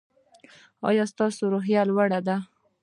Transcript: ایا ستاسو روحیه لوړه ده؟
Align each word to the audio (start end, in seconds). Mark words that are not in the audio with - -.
ایا 0.87 1.03
ستاسو 1.11 1.43
روحیه 1.53 1.81
لوړه 1.89 2.19
ده؟ 2.27 2.37